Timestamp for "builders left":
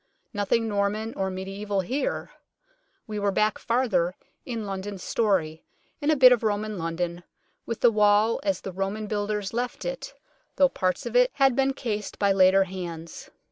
9.05-9.85